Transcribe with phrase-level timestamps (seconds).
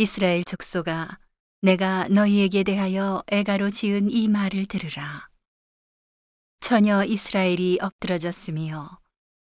[0.00, 1.18] 이스라엘 족속아
[1.60, 5.28] 내가 너희에게 대하여 애가로 지은 이 말을 들으라.
[6.60, 9.00] 처녀 이스라엘이 엎드러졌으며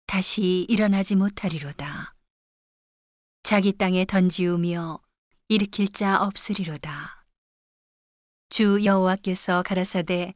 [0.07, 2.15] 다시 일어나지 못하리로다.
[3.43, 4.99] 자기 땅에 던지우며
[5.47, 7.23] 일으킬 자 없으리로다.
[8.49, 10.33] 주 여호와께서 가라사대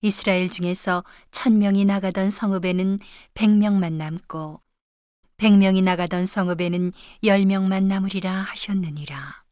[0.00, 2.98] 이스라엘 중에서 천 명이 나가던 성읍에는
[3.34, 4.60] 백 명만 남고
[5.36, 6.92] 백 명이 나가던 성읍에는
[7.22, 9.43] 열 명만 남으리라 하셨느니라.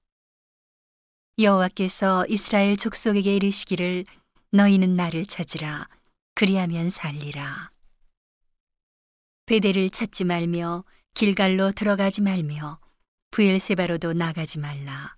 [1.39, 4.05] 여호와께서 이스라엘 족속에게 이르시기를
[4.51, 5.89] 너희는 나를 찾으라
[6.35, 7.71] 그리하면 살리라.
[9.47, 12.79] 베델을 찾지 말며 길갈로 들어가지 말며
[13.31, 15.17] 부엘세바로도 나가지 말라.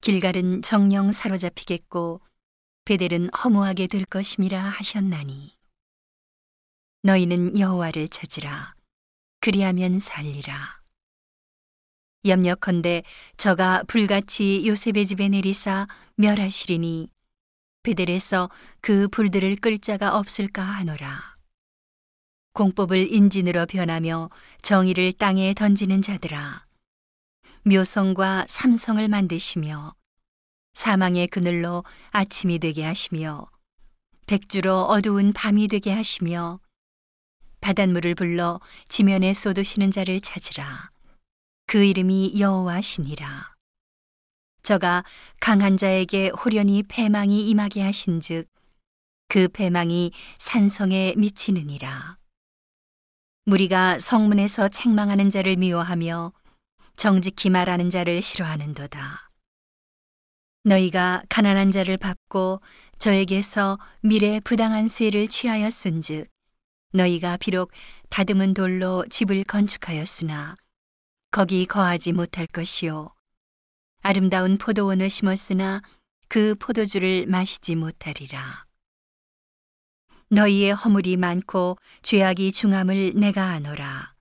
[0.00, 2.20] 길갈은 정령 사로잡히겠고
[2.84, 5.56] 베델은 허무하게 될 것임이라 하셨나니
[7.02, 8.74] 너희는 여호와를 찾으라
[9.40, 10.83] 그리하면 살리라
[12.24, 13.02] 염려컨대
[13.36, 17.08] 저가 불같이 요셉의 집에 내리사 멸하시리니
[17.82, 21.36] 베델에서 그 불들을 끌 자가 없을까 하노라
[22.54, 24.30] 공법을 인진으로 변하며
[24.62, 26.64] 정의를 땅에 던지는 자들아
[27.64, 29.94] 묘성과 삼성을 만드시며
[30.74, 33.46] 사망의 그늘로 아침이 되게 하시며
[34.26, 36.60] 백주로 어두운 밤이 되게 하시며
[37.60, 40.93] 바닷물을 불러 지면에 쏟으시는 자를 찾으라.
[41.66, 43.54] 그 이름이 여호와시니라.
[44.62, 45.04] 저가
[45.40, 48.48] 강한 자에게 호련히 패망이 임하게 하신즉
[49.28, 52.18] 그 패망이 산성에 미치느니라.
[53.46, 56.32] 무리가 성문에서 책망하는 자를 미워하며
[56.96, 59.30] 정직히 말하는 자를 싫어하는도다.
[60.64, 62.62] 너희가 가난한 자를 밟고
[62.98, 66.28] 저에게서 미래 부당한 세를 취하였은즉
[66.94, 67.70] 너희가 비록
[68.08, 70.56] 다듬은 돌로 집을 건축하였으나
[71.34, 73.12] 거기 거하지 못할 것이요
[74.02, 75.82] 아름다운 포도원을 심었으나
[76.28, 78.66] 그 포도주를 마시지 못하리라
[80.28, 84.14] 너희의 허물이 많고 죄악이 중함을 내가 아노라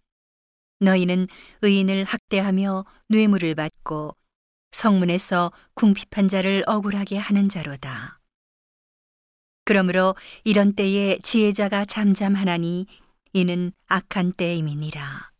[0.79, 1.27] 너희는
[1.61, 4.17] 의인을 학대하며 뇌물을 받고
[4.71, 8.19] 성문에서 궁핍한 자를 억울하게 하는 자로다.
[9.65, 12.87] 그러므로 이런 때에 지혜자가 잠잠하나니
[13.33, 15.32] 이는 악한 때임이니라.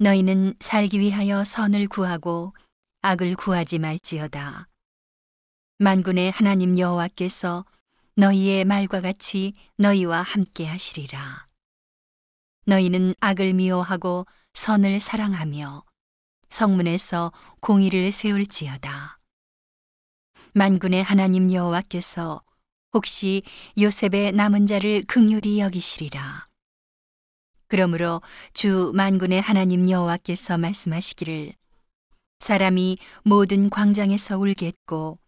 [0.00, 2.54] 너희는 살기 위하여 선을 구하고
[3.02, 4.68] 악을 구하지 말지어다.
[5.78, 7.64] 만군의 하나님 여호와께서
[8.14, 11.48] 너희의 말과 같이 너희와 함께 하시리라.
[12.66, 15.84] 너희는 악을 미워하고 선을 사랑하며
[16.48, 19.18] 성문에서 공의를 세울지어다.
[20.54, 22.42] 만군의 하나님 여호와께서
[22.92, 23.42] 혹시
[23.80, 26.47] 요셉의 남은 자를 극률히 여기시리라.
[27.68, 31.52] 그러므로 주 만군의 하나님 여호와께서 말씀하시기를
[32.40, 35.18] 사람이 모든 광장에서 울겠고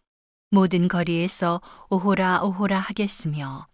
[0.49, 3.67] 모든 거리에서 오호라 오호라 하겠으며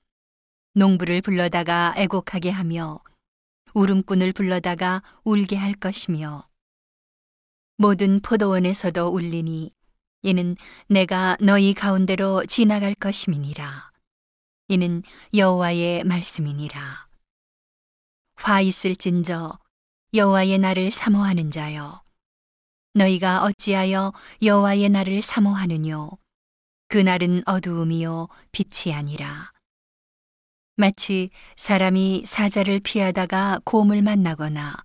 [0.74, 3.00] 농부를 불러다가 애곡하게 하며
[3.74, 6.48] 울음꾼을 불러다가 울게 할 것이며
[7.78, 9.72] 모든 포도원에서도 울리니
[10.24, 10.56] 이는
[10.88, 13.92] 내가 너희 가운데로 지나갈 것임이니라.
[14.68, 15.04] 이는
[15.34, 17.07] 여호와의 말씀이니라.
[18.38, 19.58] 화 있을진저
[20.14, 22.02] 여호와의 날을 사모하는 자여.
[22.94, 26.12] 너희가 어찌하여 여호와의 날을 사모하느뇨?
[26.88, 29.52] 그 날은 어두움이요 빛이 아니라.
[30.76, 34.78] 마치 사람이 사자를 피하다가 곰을 만나거나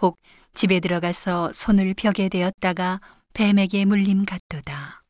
[0.00, 0.18] 혹
[0.54, 3.00] 집에 들어가서 손을 벽에 대었다가
[3.34, 5.04] 뱀에게 물림 같도다.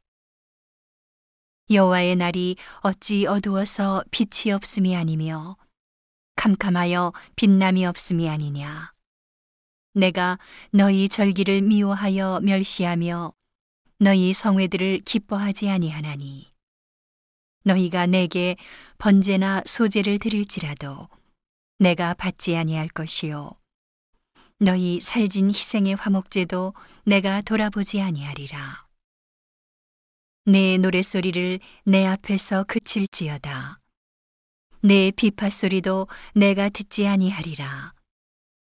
[1.71, 5.57] 여호와의 날이 어찌 어두워서 빛이 없음이 아니며
[6.41, 8.95] 캄캄하여 빛남이 없음이 아니냐.
[9.93, 10.39] 내가
[10.71, 13.35] 너희 절기를 미워하여 멸시하며
[13.99, 16.51] 너희 성회들을 기뻐하지 아니하나니.
[17.65, 18.57] 너희가 내게
[18.97, 21.11] 번제나 소제를 드릴지라도
[21.79, 23.51] 내가 받지 아니할 것이요
[24.61, 26.73] 너희 살진 희생의 화목제도
[27.05, 28.87] 내가 돌아보지 아니하리라.
[30.47, 33.80] 내 노랫소리를 내 앞에서 그칠지어다.
[34.83, 37.93] 내 비파 소리도 내가 듣지 아니하리라.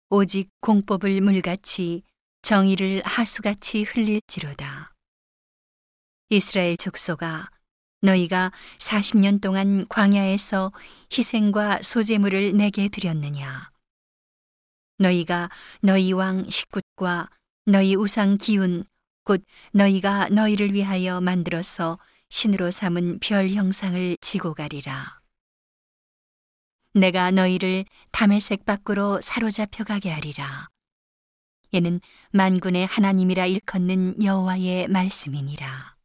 [0.09, 2.03] 오직 공법을 물같이
[2.43, 4.93] 정의를 하수같이 흘릴지로다.
[6.29, 7.49] 이스라엘 족속아,
[8.01, 10.71] 너희가 40년 동안 광야에서
[11.11, 13.69] 희생과 소재물을 내게 드렸느냐?
[14.99, 15.49] 너희가
[15.81, 17.29] 너희 왕 식굿과
[17.65, 18.85] 너희 우상 기운
[19.25, 19.43] 곧
[19.73, 21.99] 너희가 너희를 위하여 만들어서
[22.29, 25.19] 신으로 삼은 별 형상을 지고 가리라.
[26.97, 30.67] 내가 너희를 담의색 밖으로 사로잡혀 가게 하리라.
[31.71, 31.99] 이는
[32.31, 35.96] 만군의 하나님이라 일컫는 여호와의 말씀이니라.